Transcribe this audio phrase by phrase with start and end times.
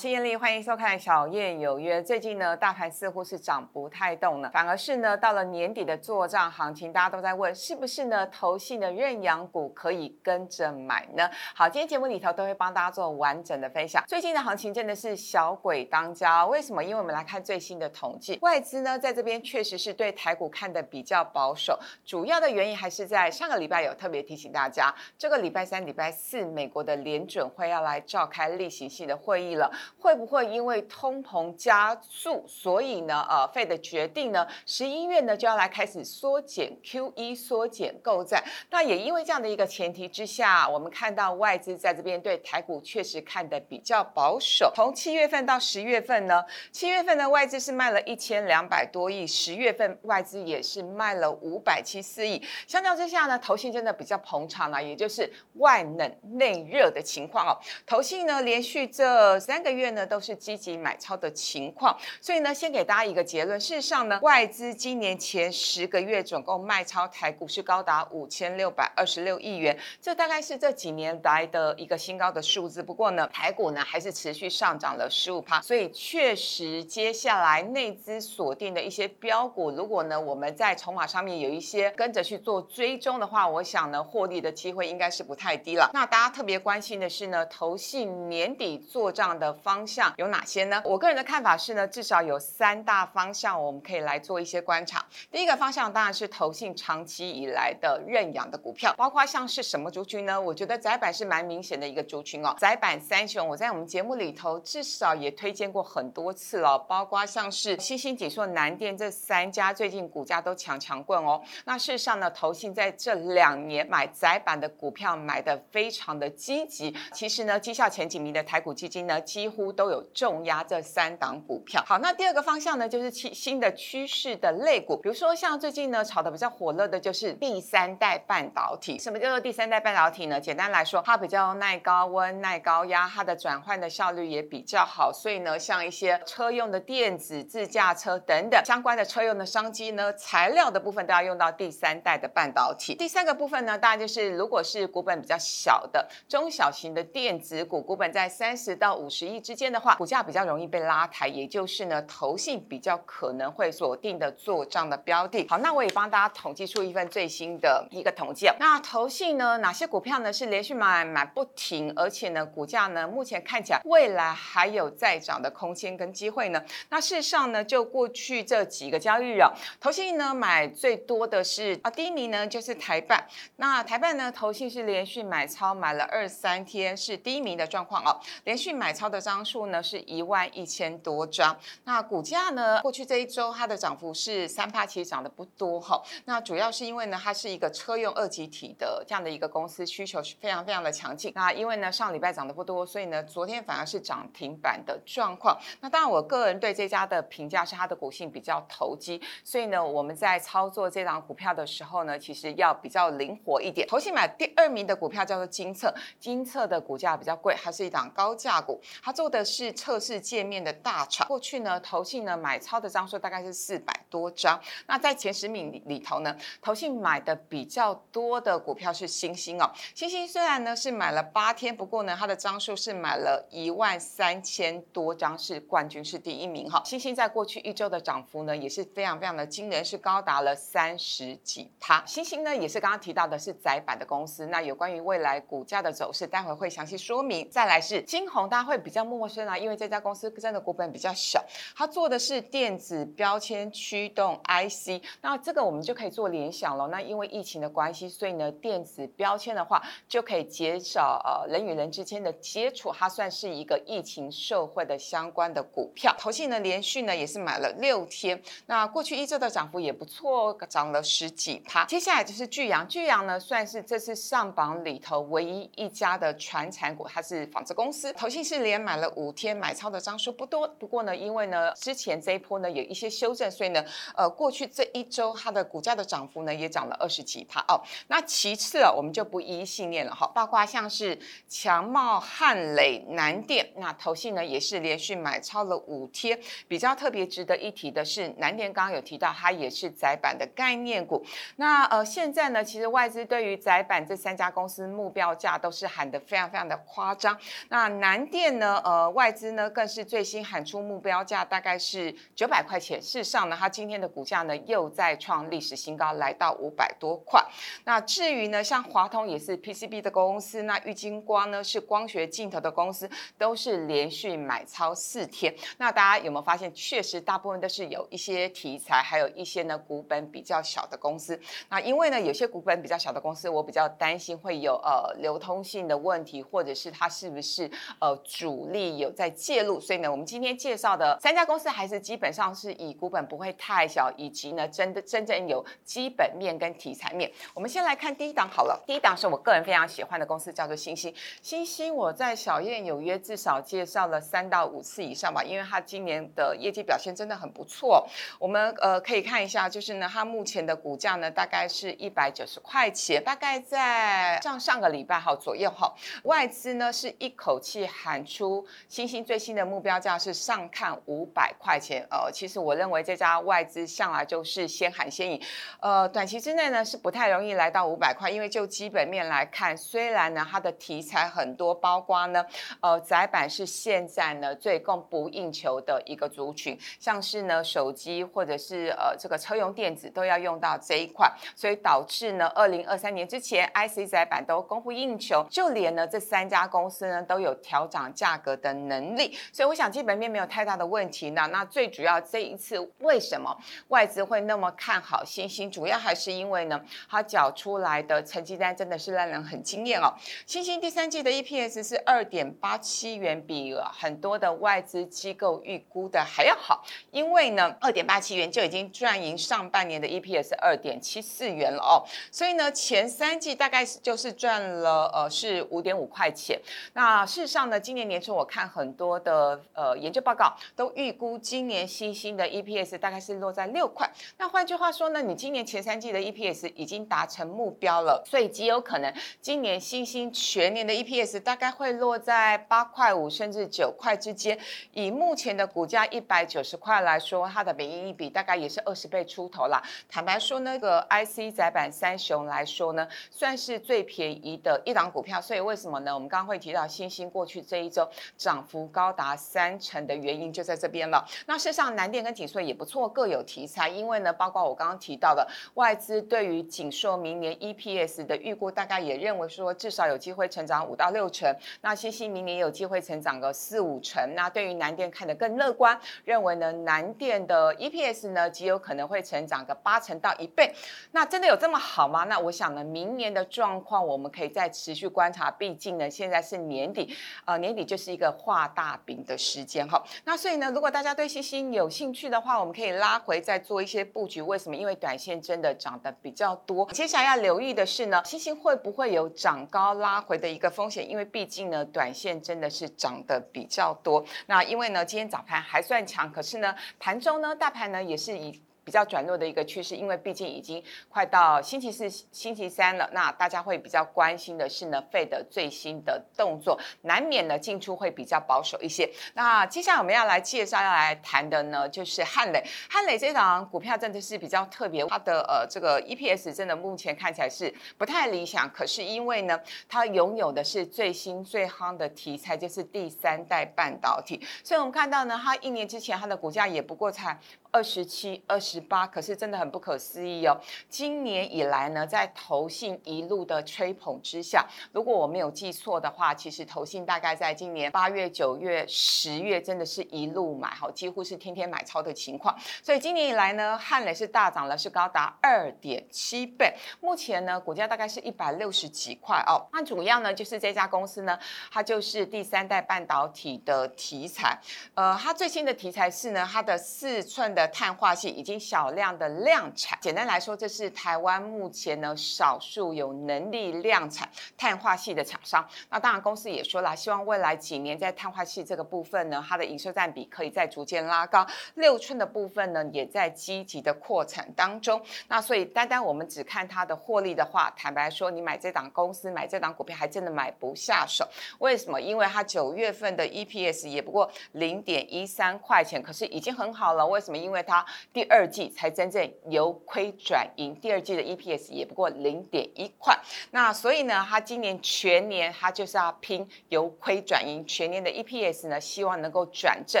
[0.00, 2.00] 我是艳丽，欢迎收看《小燕有约》。
[2.02, 8.26] 最近呢，大盘似乎是涨不太动了，反而是呢，到了年底的做账行情，大家都在问，是不是呢？
[8.28, 11.28] 投信的认养股可以跟着买呢？
[11.54, 14.02] 好，今天节目里头都会帮大家做完整的分享。
[14.08, 16.82] 最近的行情真的是小鬼当家，为什么？
[16.82, 29.70] 因为我们来看最新的统计，外资呢在这边确实是对台股看的比较保守，主要的原因还是在上个礼拜有特别提醒大家，这个礼拜三、礼拜四，美国的联准会要来召开例行性的会议了。
[29.98, 38.42] 会不会因为通膨加速，所以呢，呃，费的决定呢，十一月呢就要来开始缩减 Q E 缩减购债？
[38.70, 44.72] 那也因为这样的一个前提之下，我们看到外资在这边对台股确实看的比较保守。
[44.74, 52.42] 从七月份到十月份呢，七月份呢外资是卖了一千两百多亿，十月份外资也是卖了五百七四亿。
[52.66, 57.52] 相较之下呢，投信真的比较捧场了，也就是外冷内热的情况哦。
[57.86, 59.79] 投信呢连续这三个月。
[59.80, 63.58] 月呢都是积极买超的情况，所以呢，先给大家一个结论。
[63.58, 72.82] 事实上呢，外资今年前十个月总共卖超台股是高达五千六百二十六亿元，这大概是这几年来的一个新高的数字。
[72.82, 85.90] 不过呢，台股呢还是持续上涨了十五趴，所以确实接下来内资锁定的一些标股，如果呢我们在筹码上面有一些跟着去做追踪的话，我想呢获利的机会应该是不太低了。
[85.94, 89.86] 那大家特别关心的是呢，投信年底做账的方。
[89.86, 90.80] 向有哪些呢？
[90.84, 95.04] 我个人的看法是呢，至少有三大方向，我们可以来做一些观察。
[95.32, 100.40] 第一个方向当然是投信长期以来的认养的股票，包括像是什么族群呢？
[100.40, 102.54] 我觉得窄板是蛮明显的一个族群哦。
[102.58, 111.42] 窄板三雄，我在我们节目里头至少也推荐过很多次哦，包括像是新兴锦硕、南电这三家，最近股价都强强棍哦。
[111.64, 116.94] 那事实上呢，投信在这两年买窄板的股票买的非常的积极。
[117.12, 121.82] 其实呢，绩效前几名的台股基金呢，几乎都有重压这三档股票。
[121.84, 128.98] 好，那第二个方向呢，就是新新的趋势的类股，比如说像最近呢炒的比较火热的，就是第三代半导体。
[128.98, 130.40] 什么叫做第三代半导体呢？
[130.40, 135.12] 简单来说，它比较耐高温、耐高压，它的转换的效率也比较好。
[135.12, 142.94] 所以呢，像一些车用的电子、自驾车等等相关的车用的商机呢，材料的部分都要用到第三代的半导体。
[142.94, 149.40] 第三个部分呢，大概就是如果是股本比较小的中小型的电子股，股本在三十到五十亿。
[149.50, 155.44] 之间的话，股价比较容易被拉抬，也就是呢，投信比较可能会锁定的做账的标的。
[155.48, 158.48] 好，那我也帮大家统计出一份最新的一个统计。
[158.60, 166.62] 那投信呢，哪些股票呢是连续买买不停，而且呢，股价呢目前看起来未来还有再涨的空间跟机会呢？
[166.90, 169.50] 那事实上呢，就过去这几个交易日啊，
[169.80, 173.26] 投信呢买最多的是啊，第一名呢就是台办。
[173.56, 179.40] 那台办呢，投信是连续买超买了二三天，是第一名的状况哦，连续买超的张。
[179.44, 186.00] 数呢是一万一千多张，那股价呢过去这一周它的涨幅是三帕，其实涨得不多哈。
[186.26, 191.32] 那主要是因为呢它是一个车用二级体的这样的一个公司，需求是非常非常的强劲。
[191.34, 195.58] 那因为呢上礼拜涨得不多，所以呢昨天反而是涨停板的状况。
[195.80, 203.88] 那当然我个人对这家的评价是它的股性比较投机，所以呢我们在操作这档股票的时候呢，其实要比较灵活一点。
[203.88, 209.30] 投信买第二名的股票叫做金策，金策的股价比较贵，它是一档高价股，它做。
[209.30, 214.60] 的是测试界面的大厂，过去呢，投信呢买超的张数大概是四百多张。
[214.88, 219.70] 那在前十名里头呢，投信买的比较多的股票是星星哦。
[219.94, 226.82] 星星虽然呢是买了八天，不过呢它的张数是买了一万三千多张，是冠军，是第一名哈。
[226.84, 232.04] 星星在过去一周的涨幅呢也是非常非常的惊人，是高达了三十几趴。
[232.04, 237.48] 星星呢也是刚刚提到的是窄板的公司，那有关于未来股价的走势，待会会详细说明。
[237.48, 241.44] 再来是金红，大家会比较陌生啊，因为这家公司真的股本比较小，
[241.76, 246.88] 它做的是电子标签驱动 IC，那这个我们就可以做联想了。
[246.88, 256.14] 那因为疫情的关系，所以呢，电子标签的话就可以减少呃人与人之间的接触，它算是一个疫情社会的相关的股票。
[256.18, 261.84] 投信呢连续呢也是买了六天，那过去一周的涨幅也不错，涨了十几趴。
[261.84, 269.10] 接下来就是巨阳，巨阳呢算是这次上榜里头唯一一家的传产股，它是纺织公司，投信是连买了。
[269.16, 277.80] 五天买超的张数不多，不过呢，因为呢之前这一波呢有一些修正，所以呢，呃，过去这一周它的股价的涨幅呢也涨了二十几帕哦。
[278.06, 281.18] 那其次啊，我们就不一一信念了哈，包括像是
[281.48, 286.38] 强茂、汉磊、南电，那投信呢也是连续买超了五天。
[286.68, 291.24] 比较特别值得一提的是，南电刚刚有提到，它也是窄板的概念股。
[291.56, 297.36] 那呃，现在呢，其实外资对于窄板这三家公司目标价都是喊得非常非常的夸张。
[297.68, 303.00] 那南电呢，呃，外资呢更是最新喊出目标价大概是九百块钱。
[303.00, 307.40] 事实上呢，它今天的股价呢又再创历史新高，来到五百多块。
[307.84, 313.08] 那至于呢，像华通也是 PCB 的公司，那玉金光呢是光学镜头的公司，
[313.38, 315.54] 都是连续买超四天。
[315.78, 321.40] 那大家有没有发现，确实大部分都是有一些题材，还有一些呢股本比较小的公司。
[321.68, 327.70] 那因为呢，有些股本比较小的公司，我比较担心会有呃流通性的问题，或者是它是不是
[328.00, 329.80] 呃主力有在介入。
[329.80, 337.30] 所以呢，我们今天介绍的三家公司还是基本上是以股本不会太小，以及呢真的真正有基本面跟题材面。
[337.54, 341.14] 我们先来看第一档好了，第一档是我个人非常喜欢的公司，叫做星星。
[341.42, 348.06] 星星我在小燕有约至少介绍了三到五次以上吧，因为它今年的业绩表现真的很不错。
[348.38, 355.94] 我们呃可以看一下，就是呢它目前的股价呢大概是一百九十块钱，大概在上上个礼拜哈左右哈，
[356.24, 362.06] 外资呢是一口气喊出星星最新的目标价是上看五百块钱。
[362.10, 365.40] 呃，其实我认为这家外资向来就是先喊先赢，
[365.80, 372.44] 呃，短期之内呢是不太容易来到五百块，因为就基本面来看，虽然呢它的题材很多，包括呢
[372.80, 391.48] 呃窄板是现在呢最供不应求的一个族群，像是呢手机或者是呃这个车用电子都要用到这一块，所以导致呢二零二三年之前 IC 窄板都供不应求，就连呢这三家公司呢都有调涨价格的能力，所以我想基本面没有太大的问题呢。
[391.52, 393.56] 那最主要这一次为什么
[393.88, 395.70] 外资会那么看好新兴？
[395.70, 400.12] 主要还是因为呢，它缴出来的成绩单真的是让人很惊艳哦。
[400.46, 406.84] 新兴第三季的 EPS 是二点八七元，比很多的外资机构预估的还要好。
[407.10, 412.04] 因为呢，二点八七元就已经赚赢上半年的 EPS 二点七四元了哦。
[412.30, 416.60] 所以呢，前三季大概就是赚了呃是五点五块钱。
[416.94, 424.10] 那事实上呢，今年年初我我看很多的呃研究报告都预估今年新兴的 EPS 大概是落在六块。
[424.38, 434.58] 那换句话说呢，你今年前三季的 EPS 已经达成目标了，所以极有可能今年新兴全年的 EPS 大概会落在八块五甚至九块之间。
[434.94, 439.82] 以目前的股价一百九十块来说，它的本益比大概也是二十倍出头啦。
[440.08, 445.38] 坦白说，那个 IC 窄板三雄来说呢，算是最便宜的一档股票。
[445.38, 446.14] 所以为什么呢？
[446.14, 448.08] 我们刚刚会提到新兴过去这一周
[448.40, 451.22] 涨幅高达三成的原因就在这边了。
[451.46, 453.86] 那事实上，南电跟景硕也不错，各有题材。
[453.86, 461.54] 因为呢，包括我刚刚提到的外资对于景硕明年 EPS 的预估，大概也认为说至少有机会成长五到六成。
[461.82, 464.34] 那新兴明年有机会成长个四五成。
[464.34, 470.74] 那对于南电看得更乐观，认为呢南电的 EPS 呢极有可能会成长个八成到一倍。
[471.12, 472.24] 那真的有这么好吗？
[472.24, 475.50] 那我想呢，明年的状况我们可以再持续观察。
[475.50, 477.14] 毕竟呢，现在是年底，
[477.44, 480.02] 呃，年底就是一个画大饼的时间哈。
[480.24, 484.40] 那所以呢，如果大家对星星有兴趣的话，我们可以拉回再做一些布局。
[484.40, 484.76] 为什么？
[484.76, 486.90] 因为短线真的涨得比较多。
[486.92, 491.08] 接下来要留意的是呢，星星会不会有涨高拉回的一个风险？
[491.08, 494.24] 因为毕竟呢，短线真的是涨得比较多。
[494.46, 498.62] 那因为呢，今天早盘还算强，可是呢，盘中呢，大盘呢也是以。
[498.84, 509.10] 比较转弱的一个趋势，因为毕竟已经快到星期四、星期三了，那大家会比较关心的是呢，费的最新的动作，难免呢进出会比较保守一些。
[509.34, 512.62] 那接下来我们要来介绍、要来谈的呢，就是汉磊。
[512.88, 527.38] 汉磊这档股票真的是比较特别，它的呃这个 EPS 真的目前看起来是不太理想，可是因为呢，它拥有的是最新最夯的题材，就是第三代半导体，所以我们看到呢，它一年之前它的股价也不过才。
[527.72, 530.58] 二十七、二十八，可是真的很不可思议哦。
[530.88, 542.56] 今年以来呢，在投信一路的吹捧之下，如果我没有记错的话，其实投信大概在今年八月、九月、十月，真的是一路买，好，几乎是天天买超的情况。
[542.82, 546.74] 所以今年以来呢，汉磊是大涨了，是高达二点七倍。
[547.00, 549.64] 目前呢，股价大概是一百六十几块哦。
[549.72, 551.38] 那主要呢，就是这家公司呢，
[551.70, 554.58] 它就是第三代半导体的题材。
[554.94, 557.59] 呃，它最新的题材是呢，它的四寸的。
[557.60, 564.26] 的碳化系已经小量的量产，简单来说，这是台湾目前呢少数有能力量产
[564.56, 565.66] 碳化系的厂商。
[565.90, 571.46] 那当然，公司也说了，希望未来几年在碳化系这个部分呢，它的营收占比可以再逐渐拉高。
[571.74, 575.00] 六寸的部分呢，也在积极的扩产当中。
[575.28, 581.28] 那所以，单单我们只看它的获利的话，坦白说，你买这档公司，买这档股票，还真的买不下手。
[581.58, 582.00] 为什么？
[582.00, 587.06] 因为它九月份的 EPS 也不过零点一三块钱，可是已经很好了。
[587.06, 587.36] 为什么？
[587.36, 593.18] 因因为它第二季才真正由亏转盈，第二季的 EPS 也不过零点一块。
[593.50, 600.00] 那所以呢，它今年全年它就是要拼由亏转盈，全年的 EPS 呢，希望能够转正，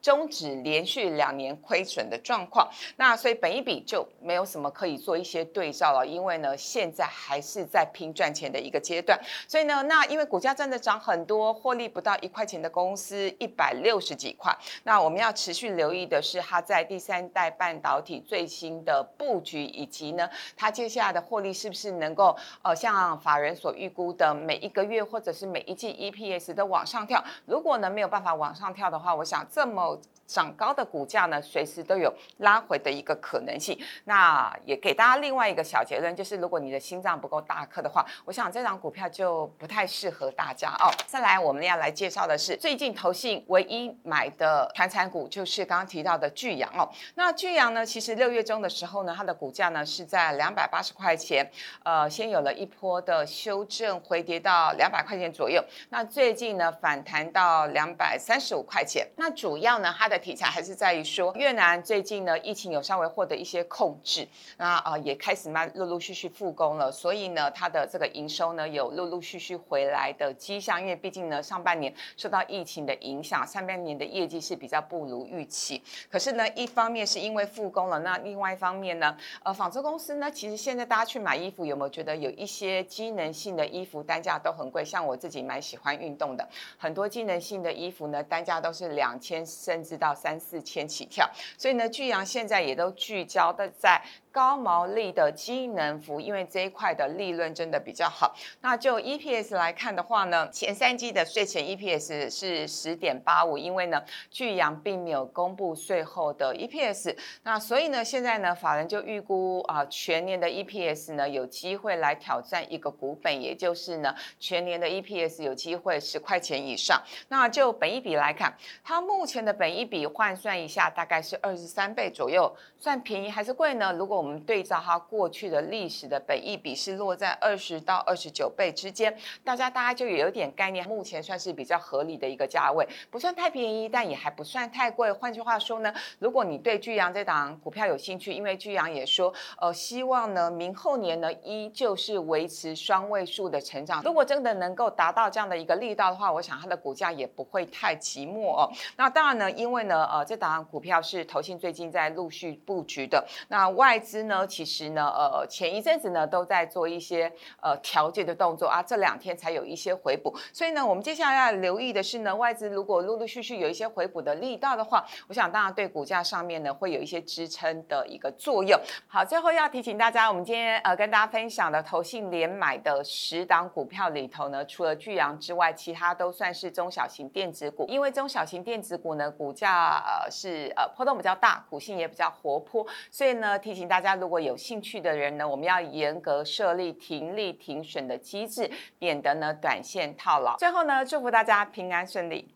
[0.00, 2.66] 终止连续两年亏损的状况。
[2.96, 9.20] 那所以本一笔就没有什么可以做一些对照了，因为呢，现在还是在拼赚钱的一个阶段。
[9.46, 14.56] 所以呢，那因为股价真的涨很多，获利不到一块钱的公司一百六十几块。
[14.84, 27.20] 那我们要持续留意的是，它在第三三代半导体最新的布局，以及呢，它接下来的获利是不是能够呃，像法人所预估的每一个月或者是每一季 EPS 都往上跳。
[27.46, 30.00] 如果呢没有办法往上跳的话，我想这么。
[30.30, 33.76] 涨高的股价呢，随时都有拉回的一个可能性。
[34.04, 40.86] 那也给大家另外一个小结论，就是如果你的心脏不够大颗的话，我想这张股票就不太适合大家哦。
[41.06, 46.88] 再来，我们要来介绍的是最近投信唯一买的传产股，就是刚刚提到的巨阳哦。
[47.16, 51.50] 那巨阳呢，其实六月中的时候呢，它的股价呢是在两百八十块钱，
[51.82, 55.60] 呃，先有了一波的修正回跌到两百块钱左右。
[55.88, 59.06] 那最近呢反弹到两百三十五块钱。
[59.16, 75.82] 那主要呢它的题材还是在于说，越南最近呢疫情有稍微获得一些控制，那啊也开始慢陆陆续续复工了，所以呢它的这个营收呢有陆陆续续回来的迹象，因为毕竟呢上半年受到疫情的影响，上半年的业绩是比较不如预期。
[76.10, 84.84] 可是呢一方面是因为复工了，那另外一方面呢，呃纺织公司呢其实现在大家去买衣服有没有觉得有一些机能性的衣服单价都很贵？
[84.84, 86.46] 像我自己蛮喜欢运动的，
[86.76, 90.09] 很多机能性的衣服呢单价都是两千甚至到。
[90.14, 94.02] 三四千起跳，所以呢，巨阳现在也都聚焦的在。
[94.32, 98.34] 高毛利的机能服，因为这一块的利润真的比较好。
[98.60, 117.02] 那就 EPS 来看的话呢，前三季的税前 EPS 是十点八五，因为呢巨阳并没有公布税后的 EPS，那所以呢现在呢法人就预估啊全年的 EPS 呢有机会来挑战一个股本，也就是呢全年的 EPS 有机会十块钱以上。
[117.28, 123.92] 那就本一比来看，它目前的本一比换算一下大概是二十三倍左右，算便宜还是贵呢？
[123.92, 135.10] 如果我们对照它过去的历史的本益比是落在二十到二十九倍之间，大家大家就有点概念，目前算是比较合理的一个价位，不算太便宜，但也还不算太贵。
[135.10, 144.02] 换句话说呢，如果你对巨阳这档股票有兴趣，因为巨阳也说，呃，希望呢明后年呢依旧是维持双位数的成长。
[144.02, 148.70] 如果真的能够达到这样的一个力道的话，我想它的股价也不会太寂寞哦。
[148.98, 154.09] 那当然呢，因为呢，呃，这档股票是投信最近在陆续布局的，那外资。
[154.10, 168.76] 资呢，其实呢，呃，前一阵子呢都在做一些呃调节的动作啊，这两天才有一些回补，所以呢，我们接下来要留意的是呢，外资如果陆陆续续有一些回补的力道的话，我想当然对股价上面呢会有一些支撑的一个作用。
[169.06, 183.99] 好，最后要提醒大家，我们今天呃跟大家分享的投信连买的十档股票里头呢，除了巨阳之外，其他都算是中小型电子股，因为中小型电子股呢股价呃是呃波动比较大，股性也比较活泼，所以呢提醒大。
[184.00, 190.56] 大家如果有兴趣的人呢，我们要严格设立停利停损的机制，免得呢短线套牢。
[190.56, 192.50] 最后呢，祝福大家平安顺利。